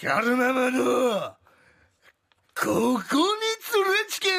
[0.00, 1.36] ギャルママの、
[2.58, 3.20] ここに連
[3.92, 4.30] れつけ。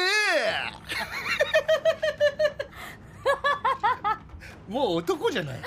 [4.66, 5.60] もう男じゃない。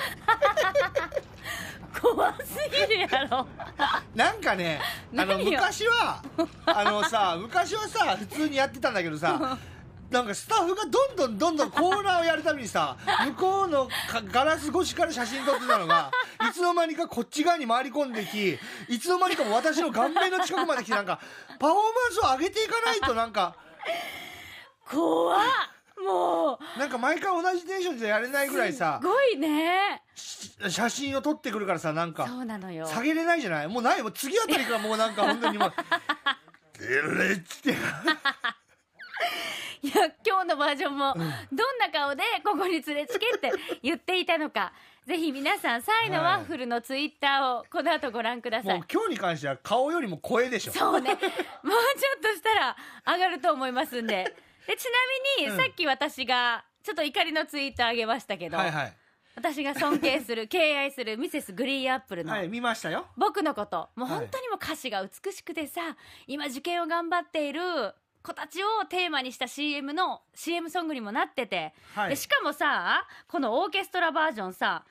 [1.98, 3.46] 怖すぎるやろ。
[4.14, 4.82] なんかね、
[5.16, 6.22] あの、昔は、
[6.66, 9.56] あのさ、昔はさ、普通にやってたんだけどさ、
[10.10, 12.96] なんかスタッフがどんどんどんどんコーナーをやるたびにさ、
[13.26, 16.10] 向こうのかガラス越しから写真撮ってたのが、
[16.48, 18.58] いつの間にかこっち側に回り込んでき、
[18.88, 21.18] いつの間にかも私の顔面の近くまで来て、なんか、
[21.58, 23.56] パフォーマンスを上げていかないとなんか、
[24.88, 25.40] 怖っ。
[26.04, 26.78] もう。
[26.78, 30.02] なんか毎回同じテンションじゃやれないぐらいさす、ごいね。
[30.14, 32.86] し写真を撮ってくるからさ、なんか、そうなのよ。
[32.86, 33.68] 下げれないじゃない？
[33.68, 34.02] もうない。
[34.02, 35.72] もう次あたりからもうなんか本当にもう、
[36.78, 37.76] てれっちって。
[39.82, 41.24] いや今日のバージョンもどん
[41.78, 44.72] な顔でここに連れつけって言っていたのか
[45.06, 50.72] ぜひ皆さんサイのワッフルのツイッターをこの後ご覧ください、もう今日に関しては顔よりも声でしょ。
[50.72, 51.10] そうね。
[51.10, 52.76] もうちょっとしたら
[53.06, 54.34] 上がると思いますんで。
[54.66, 54.90] でちな
[55.38, 55.56] みに、うん。
[55.56, 58.96] さっき私がちょっと怒りのツイートあげましたけど、はいはい。
[59.36, 63.06] 私が尊敬する 敬愛するミセスグリーンアップルの、はい、見ましたよ。
[63.16, 63.90] 僕のこと。
[63.94, 64.18] もうはい。
[64.18, 67.94] 本当にもう歌詞が美しくてさ、今受験を頑張っている
[68.26, 74.84] 子たちをテーマにした CM の CM ソングにもなってて、はいでしかもさこのオーケストラバージョンさ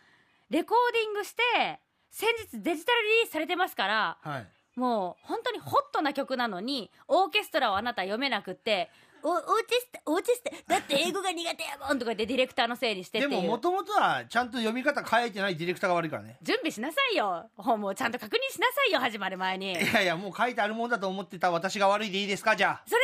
[0.49, 4.47] レコーディングして先日デジタルリリースされてますからはい。
[4.79, 8.89] もう本当にホットな曲なのにオーケストラをあなた読めなくって
[9.25, 16.37] おオーティスオーティストだって英語が苦手やもんとか言ってディレクターのせいにしてでも、もともとはちゃんと読み方変えてないディレクターが悪いからね。
[16.43, 22.83] 準備しなさいよほもうちゃんと確認しなさいよ始まる前にいやいや、もう書いてあるもんだと思ってた私が悪いでいいですかじゃあ。
[22.85, 23.01] それ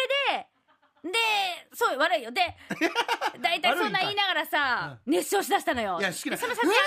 [1.04, 1.18] でで
[1.74, 2.32] そう悪いよ。
[2.32, 2.42] で
[3.42, 5.98] 大体そんな言いながらさ熱唱しだしたのよ。
[6.00, 6.84] いや好きなでその写真あげて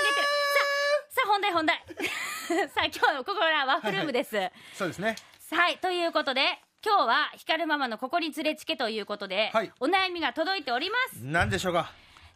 [1.11, 1.85] ささあ本題本題。
[2.69, 5.17] さあ今日ここからワッフルームです、そうですね。
[5.51, 9.73] はいということで今日は光ママのここに連れつけということで、はい。
[9.81, 11.25] お悩みが届いております。
[11.25, 11.91] なんでしょうか？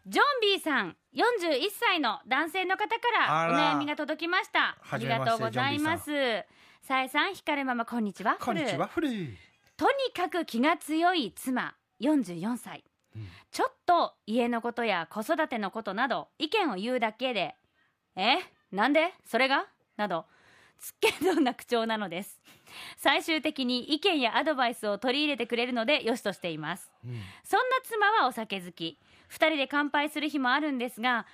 [0.07, 4.79] ジョンビーさん41歳の男性の方からお悩みが届きました。
[4.91, 6.45] ありがとうございます。
[6.81, 8.37] さえさん光ママこんにちは。
[8.41, 9.09] こんにちは、フル。
[9.77, 12.85] とにかく気が強い妻44歳、
[13.51, 17.57] ちょっと家のことや子育てのことなど意見を言うだけで
[18.17, 18.39] 「え？
[18.71, 19.13] なんで？
[19.25, 19.67] それが?」
[19.97, 20.27] など
[20.79, 22.41] つっけどんな口調なのです。
[22.97, 26.93] 最終的に意見やアドバイスを取り入れてくれるのでよしとしています。
[27.05, 27.21] うん。
[27.43, 28.99] そんな妻はお酒好き。
[29.31, 31.27] 2人で乾杯する日もあるんですが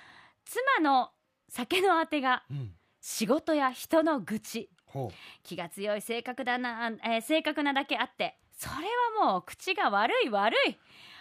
[0.45, 1.11] 妻の
[1.47, 2.73] 酒のあてがうん。
[3.01, 4.69] 仕事や人の愚痴。
[4.85, 5.11] ほ
[5.43, 8.87] 気が強い性格だな、えー性格なだけあってそれ
[9.21, 10.77] はもう口が悪い悪い。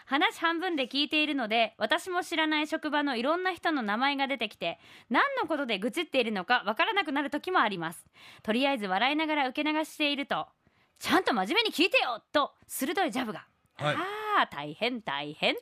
[0.07, 4.79] 話半分で聞いているので私も知らない職場のいろんな人の名前が出てきて
[5.09, 8.05] 何のことで愚痴っているのかわからなくなる時もあります。
[8.43, 10.47] とりあえず笑いながら受け流していると
[10.99, 13.47] ちゃんと真面目に聞いてよと鋭いジャブが、
[13.77, 13.97] はい。
[13.97, 14.01] あ
[14.43, 15.61] あ大変大変と。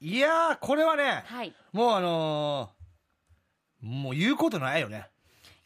[0.00, 0.04] う。
[0.04, 1.52] いやー、これはね、はい。
[1.72, 5.06] もうあのーもう言うことないよね。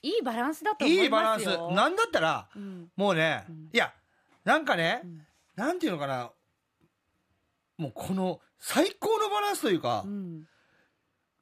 [0.02, 1.46] いいバランスだと思いいいバランス。
[1.46, 2.90] ますよなんだったら、うん。
[2.96, 3.70] もうね、ん。
[3.72, 3.92] いや、
[4.44, 5.26] なんかね、ん
[5.56, 6.30] なんていうのかな、
[7.78, 10.46] もうこの最高のバランスというかう、ん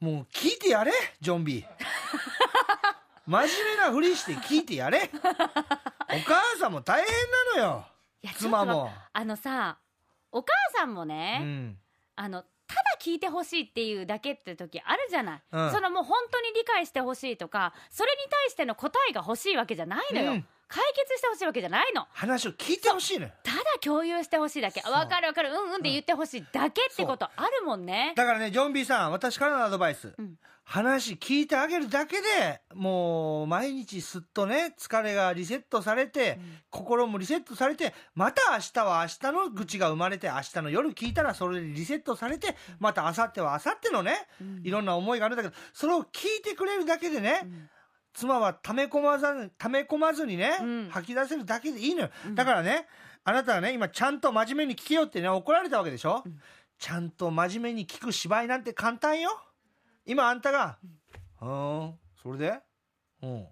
[0.01, 1.67] もう聞いてやれ、ジョンビー。
[3.27, 5.11] 真面目なふりして聞いてやれ。
[5.13, 5.19] お
[6.27, 7.09] 母さんも大変
[7.57, 7.87] なのよ。
[8.37, 8.91] 妻も。
[9.13, 9.79] あのさ
[10.33, 11.79] お母さんもうね、ん。
[12.17, 22.07] あのただ聞いてほしいっていうだけって時あるじゃない、うんそのもう本当に理解してほしいとかそれに対しての答えが欲しいわけじゃないのよ、うん解決してほしいわけじゃないの。
[22.13, 23.33] 話を聞いてほしいのよ。
[23.43, 24.81] ただ共有してほしいだけ。
[24.81, 24.93] そう。
[24.93, 25.51] わかるわかる。
[25.51, 27.27] うんうんって言ってほしいだけってこと。
[27.27, 28.13] あるもんね。
[28.17, 30.15] だからね、ジョンビーさん、私からのアドバイス。
[30.17, 30.39] うん。
[30.71, 36.39] 話聞いてあげるだけでもう毎日すっとね疲れがリセットされて、
[36.71, 44.61] 心もリセットされてまた明日は明日の愚痴が生まれて明日の夜聞いたらそれでリセットされてまた明後日は明後日のね、うん。
[44.63, 47.69] いろんな思いがあるんだけどそれを聞いてくれるだけでね、ん
[48.13, 50.89] 妻は溜め込まず溜め込まずにね、うん。
[50.91, 52.87] 吐き出せるだけでいいのよ、だからね
[53.25, 56.25] あなたはね今ちゃんと真面目に聞けよってね怒られたわけでしょ、
[56.79, 59.31] ちゃんと真面目に聞く芝居なんて簡単よ。
[60.07, 60.79] 今あんたが
[61.41, 62.61] 「うんそれで？
[63.23, 63.47] うん。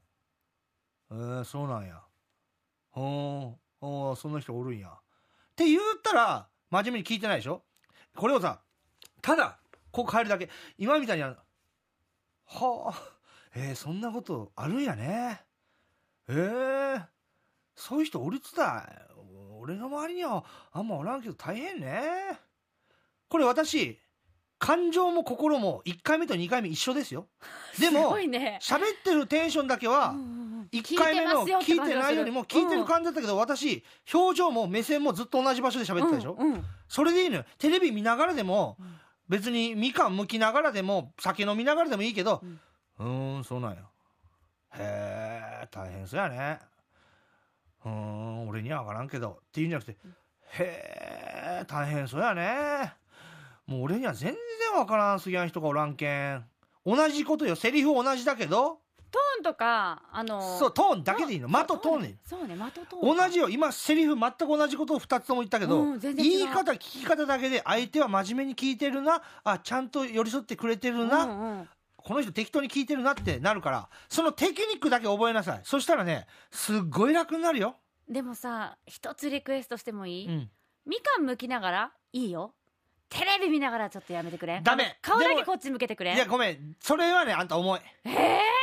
[1.10, 2.02] えー、そうなんや。
[2.96, 3.48] うん。
[3.80, 5.00] うんそんな人おるんや」っ
[5.54, 7.62] て言ったら真面目に聞いてないでしょ？
[8.16, 8.60] これをさ
[9.22, 9.58] ただ
[9.90, 10.50] こう変えるだけ。
[10.76, 11.36] 今みたいにあの
[12.46, 13.17] はあ
[13.54, 15.42] えー、そんなことあるんやね。
[16.28, 17.02] えー、
[17.74, 18.86] そういう人おるつだ
[19.60, 22.38] 俺の周りにはあんまおらんけど大変ね。
[23.28, 23.98] これ私
[24.58, 27.26] 感情も心も1回目と2回目一緒ですよ。
[27.78, 28.58] ですもごいね。
[28.62, 30.24] 喋ってるテンションだけはうんうんう
[30.64, 30.68] ん。
[30.72, 36.64] 1回目の聞いてないよりも聞いてるか感じだったけど、私表情も目線もずっと同じ場所で喋ってたでしょ、うんうん。
[36.88, 37.44] それでいいのよ。
[37.58, 38.98] テレビ見ながらでも、うん。
[39.28, 42.60] 別にみかん剥きながらでも酒飲みながらでもいいけどうん
[42.98, 43.78] うーんそうなんや。
[44.76, 46.60] へえ大変そうやね。
[47.84, 49.96] うーん俺には分からんけどっていうんじゃなくて
[50.58, 52.92] へえ大変そうやね。
[53.66, 54.38] もう俺には全然
[54.74, 56.44] 分からんすぎやん人がおらんけん。
[56.84, 58.80] 同じことよセリフ同じだけど。
[59.10, 61.48] トーンとかあのそうトーンだけでいいの。
[61.48, 63.48] 間とトーンでいいのそうね的トーン同じよ。
[63.48, 69.22] 今セリフ全く同じことを2つとも言ったけど、うん言い方聞き方だけで相手は真面目に聞いてるな。
[69.44, 71.68] あちゃんと寄り添ってくれてるな、うんうん
[71.98, 75.60] この人適当に聞いてるなってなるからそのテクニックだけ覚えなさい。
[75.64, 77.76] そしたらねすっごい楽になるよ、
[78.08, 80.50] でもさ一つリクエストしてもいい、うん、
[80.86, 82.54] みかん剥きながらいいよ。
[83.10, 84.60] テレビ見ながらちょっとやめてくれ。
[84.62, 84.98] ダメ。
[85.00, 86.14] 顔だけこっち向けてくれ。
[86.14, 86.76] いやごめん。
[86.78, 87.80] それはねあんた重い。
[88.04, 88.12] えー、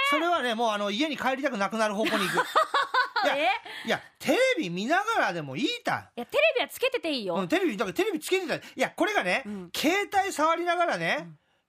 [0.09, 2.45] それはねもうあの家に帰りたくなくなる方向に行く。
[3.25, 3.49] いやえ
[3.85, 8.55] いやテレビ見ながらでもいいたいやテレビはつけてていいよ、うん、テレビだからテレビつけてた。
[8.55, 9.71] いやこれがね、うん。
[9.75, 11.27] 携帯触りながらね、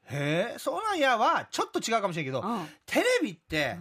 [0.08, 2.68] へえそうなんやはちょっと違うかもしれんけど、うん。
[2.86, 3.76] テレビって、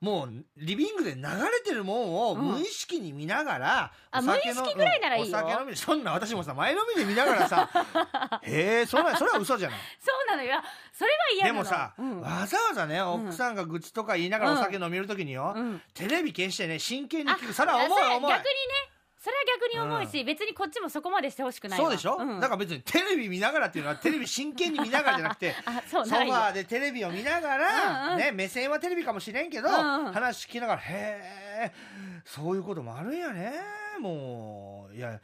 [0.00, 1.28] もうリビングで流れ
[1.62, 2.52] てるもんをうん。
[2.52, 5.38] 無意識に見ながら、あお酒の無意識ぐらいならいいよ。
[5.38, 7.68] うんお酒飲みそんな私もさ前のみで見ながらさ
[8.42, 9.78] へえそうなんやそれは嘘じゃない。
[10.00, 10.62] そうなのよ。
[10.92, 11.58] それは嫌なの。
[11.58, 12.20] でもさ、うん。
[12.20, 15.82] わざわざね奥さんが愚痴とか言いながらお酒飲みるときによ、うん。
[15.92, 17.52] テレビ消してね真剣にあ聞く。
[17.52, 21.84] それは重いそれ重い逆にねそれは逆に重いし、別にこっちもそこまでしてほしくないわ。
[21.86, 22.40] そうでしょ、ん。
[22.40, 28.18] だから別にテレビ見ながらっていうのはテレビ真剣に見ながらじゃなくて あそうソファーでテレビを見ながら、うんうん。
[28.18, 30.12] ね、目線はテレビかもしれんけど、うんうん。
[30.14, 31.20] 話聞きながらへ
[31.66, 31.72] え
[32.24, 33.52] そういうこともあるんやね。
[34.00, 35.20] もういや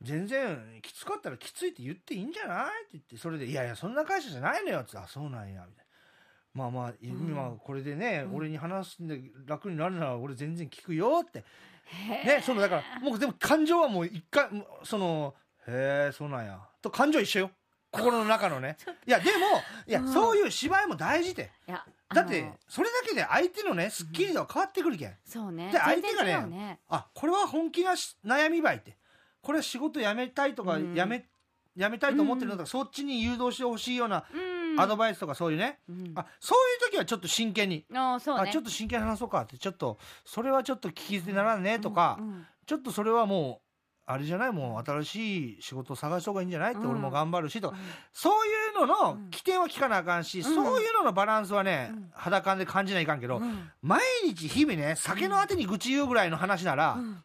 [0.00, 2.68] 全然きつかったらきついって言っていいんじゃない？
[2.68, 5.90] って言ってそれで「いやいやそんな会社じゃないのよ」って言ってあそうなんや」みたいな。
[6.54, 8.36] まあまあ、今これでね、うん。
[8.36, 11.44] 俺に話すんで楽になるなら俺全然聞くよって
[12.24, 14.48] ね、そのだからもうでも感情はもう一回
[14.82, 15.34] その
[15.66, 16.58] へえそうなんや。
[16.80, 17.50] と感情一緒よ。
[17.90, 18.76] 心の中のね。
[19.06, 19.46] いやでも
[19.86, 20.12] いや、うん。
[20.12, 21.52] そういう芝居も大事で。
[22.14, 25.70] だってそれだけで相手のねスッキリ度は変わってくるけん、そうね。
[25.70, 26.80] で相手がねね。
[26.88, 28.96] あこれは本気なし悩みばいって。
[29.40, 30.94] これは仕事辞めたいとか、うん。
[30.94, 31.28] 辞め
[31.76, 36.12] 辞めたいと思ってるのとか、そっちに誘導してほしいようなうんアドバイスとかそういうね、うん。
[36.14, 37.98] あそういう時はちょっと真剣に、ね。
[37.98, 42.28] あちょっと真剣に話そうかってちょっとそれはちょっと聞き捨てならんねとか、うん。
[42.28, 43.66] うんちょっとそれはもう
[44.06, 44.52] あれじゃない？
[44.52, 46.74] もう新しい仕事を探した方がいいんじゃない？
[46.74, 46.90] ってうん。
[46.92, 47.82] 俺も頑張るしとか、うん。
[48.12, 48.50] そうい
[48.84, 49.30] うののうん。
[49.30, 50.42] 起点は聞かなあかんし、ん。
[50.44, 52.10] そういうののバランスはね、うん。
[52.14, 53.68] 裸で感じないかんけど、うん。
[53.82, 57.22] 毎日日々ね酒のあてに愚痴言うぐらいの話なら、うん。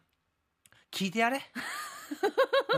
[0.91, 1.39] 聞いてやれ、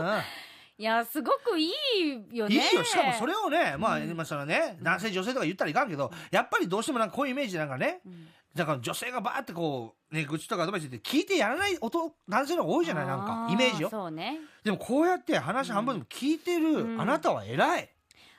[0.80, 2.82] いやすごくいいようん、いねいよ。
[2.82, 4.10] しかもそれをねまあ、うん。
[4.10, 8.28] 今そのね男性女性とか言ったらいかんけどやっぱりどうしてもなんかこういうイメージなんかねうん。
[8.54, 13.90] だから女性がバーってこうね愚痴とかアドバイス言って聞いてやらない男男性の方が多いじゃないなんかイメージよ。
[13.90, 14.40] そうね。
[14.64, 17.00] でもこうやって話半分でも聞いてる、うん。
[17.00, 17.90] あなたは偉い、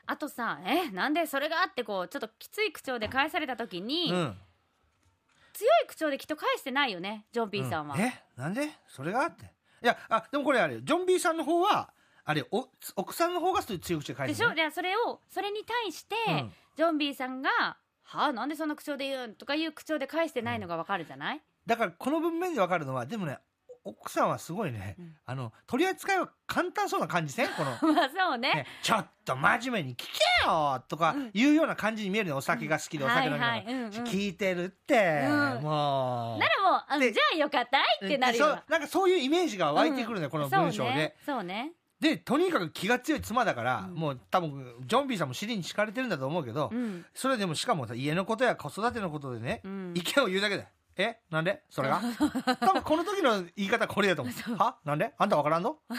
[0.07, 4.37] あとさえなんでそれがあってこうちょっときつい口調で返された時に、うん。
[5.53, 8.69] 強い口調できっと返してないよねジョン・ピーさんは、うえなんで？
[8.87, 9.45] それがあって。
[9.83, 11.89] いやあでもこれあれジョン・ビーさんの方は
[12.23, 14.53] あれお奥さんの方が強い口で書いてる、でしょ？
[14.53, 16.53] でそれをそれに対して、うん。
[16.75, 17.49] ジョン・ビーさんが
[18.03, 23.39] 「はあなんでそんな口調で言うん?」とかいう口調で返してないのがわかるじゃない、だからこの文面でわかるのはでもね
[23.83, 25.15] 奥さんはすごいね、うん。
[25.25, 27.49] あの取り扱いは簡単そうな感じせん？
[27.49, 28.53] この、 まあそうね。
[28.53, 30.83] ね、ちょっと真面目に聞けよ！
[30.87, 35.29] とかいうような感じに見えるねお酒が好きでお酒飲みながら、聞いてるって、う。
[35.59, 35.61] ん。
[35.63, 41.15] もうならもうじゃあよかったいってなるよでそうなんかそういうイメージが湧いてくるね、この文章で、そうね。
[41.25, 43.95] そうねでとにかく気が強い妻だから、うん。
[43.95, 47.05] もう多分ジョンビーさんも尻に敷かれてるんだと思うけど、うん。
[47.13, 49.93] それでもしかもさ家のことや子育てのことでね、うん。
[49.95, 50.67] 意見を言うだけで
[50.97, 51.19] え？
[51.29, 51.61] なんで？
[51.69, 52.01] それが？
[52.59, 54.55] 多分この時の言い方これだと思う。
[54.57, 54.77] は？
[54.83, 55.13] なんで？
[55.17, 55.77] あんたわからんの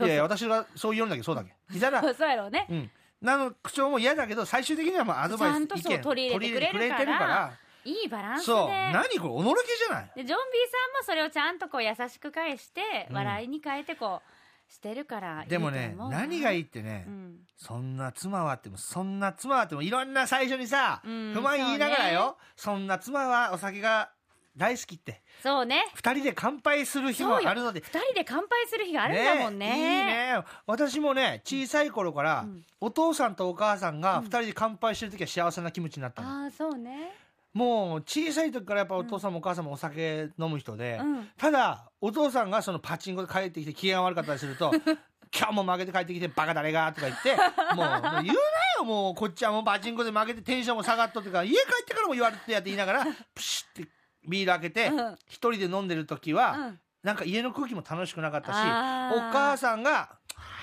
[0.00, 1.54] いやいや私がそう言うんだけどそうだけ？
[1.76, 2.00] いな。
[2.02, 2.66] そ うそうやろうね。
[2.68, 2.90] うん。
[3.22, 7.52] なの口調も嫌だけど最終的にはまあアドバイスちゃんとそう意見取り入れてくれるから。
[7.84, 8.46] いいバランスで。
[8.46, 8.68] そう。
[8.68, 9.30] 何これ？
[9.30, 10.10] おのろけじゃない？
[10.16, 13.16] でジョン・ビーさんもそれをちゃんとこう優しく返して、うん。
[13.16, 14.30] 笑いに変えてこう
[14.68, 16.18] してるからいいでもねと思うな。
[16.20, 17.36] 何がいいってね、うん。
[17.56, 21.32] そんな妻はあってもそんな妻はあってもいろんな最初にさ、うん。
[21.34, 24.10] 不満言いながらよそ,、んな妻はお酒が
[24.56, 25.86] 大好きってそうね。
[25.94, 27.80] 二人で乾杯する日もあるので。
[27.80, 29.66] 二人で乾杯する日があるんだもんね。
[29.66, 30.42] いいね。
[30.66, 32.64] 私もね小さい頃から、うん。
[32.80, 37.12] お父さんとお母さんが二人で乾杯してる時は幸せな気持ちになったの、ああそうね
[37.58, 41.28] もう小さい時からやっぱお父さんもお母さんもお酒飲む人で、うん。
[41.36, 44.70] ただお父さんがそのパチンコで帰ってきて機嫌悪かったりすると
[45.36, 46.92] 今日も負けて帰ってきてバカ誰が？
[46.92, 47.36] とか言って
[47.74, 53.88] もうもう言うなよもうこっちはもうパチンコで負けてテンションも下がっとってから家帰ってからも言われてやって言いながらプシッて
[54.28, 55.14] ビール開けてうん。
[55.26, 56.80] 一人で飲んでる時うはん。
[57.02, 60.16] なんか家の空気も楽しくなかったしお母さんが「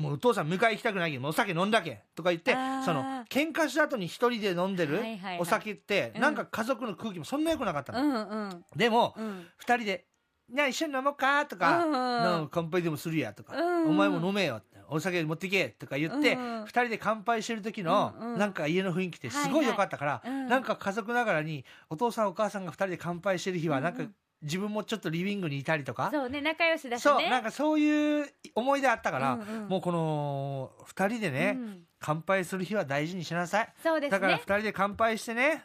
[0.00, 2.52] もうお父さん迎え行きたくないけどお酒飲んだけ」とか言って
[2.84, 5.00] その喧嘩した後に一人で飲んでる
[5.38, 6.22] お酒ってうん。
[6.22, 8.62] なんか家族の空気もそんな良くなかったの。
[8.74, 9.46] でもうん。
[9.58, 10.06] 二人で
[10.48, 13.54] 「じゃあ一緒に飲もうか」とか乾杯でもするや」とか
[13.86, 16.64] お前も飲めよ」ってお酒持ってけ」とか言ってうんうん。
[16.64, 24.04] 二人で乾杯してる時のうなんか家の雰囲気ってすごい良かったからはなんか家族ながらにお父さんお母さんが二人で乾杯してる日はなんか
[24.42, 26.10] 自分もちょっとリビングにいたりとか？
[26.10, 27.12] そうね仲良しだしね。
[27.12, 29.68] そうなんかそういう思い出あったからうんうん。
[29.68, 31.82] もうこの二人でねうん。
[31.98, 33.72] 乾杯する日は大事にしなさい。
[33.82, 35.62] そうですだから二ね人で乾杯してね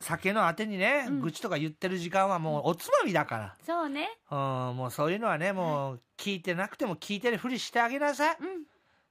[0.00, 1.20] 酒のあてにねうん。
[1.20, 3.56] 愚痴とか言ってる時間はもうおつまみだから。
[3.66, 4.08] そうね。
[4.30, 4.38] うん
[4.76, 8.36] もうそういうのはねもう聞いてなくても聞いてるふりしてあげなさい。
[8.40, 8.46] うん。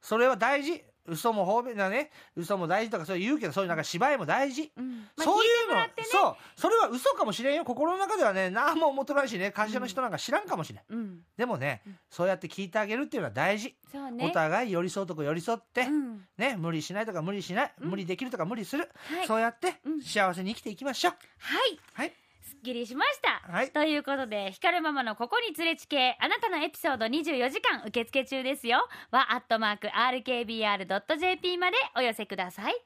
[0.01, 4.72] それは大事嘘も方便なね嘘も大事とかそう言うけどそういうなんか芝居も大事。
[4.77, 5.00] うん。
[5.00, 5.75] まあそういうの。
[5.75, 5.93] ね。
[6.03, 6.36] そう。
[6.55, 7.65] それは嘘かもしれんよ。
[7.65, 9.51] 心の中ではね何も思ってないしね。
[9.51, 11.20] 会社の人なんか知らんかもしれん、うん。
[11.38, 11.98] でもね、うん。
[12.10, 13.75] そうやって聞いてあげるっていうのは大事、
[14.13, 14.27] ね。
[14.27, 16.22] お互い寄り添うとこ寄り添って、うん。
[16.38, 17.89] ね無理しないとか無理しない、うん。
[17.89, 19.27] 無理できるとか無理する、はい。
[19.27, 20.01] そうやってうん。
[20.01, 21.79] 幸せに生きていきましょう、はい。
[21.93, 22.13] はい。
[22.41, 23.72] すっきりしました、はい。
[23.72, 28.88] ということで光るママのここに連れちけあなたのエピソード24時間受付中ですよ。
[29.12, 32.81] はアットマーク RKBR.jp までお寄せください。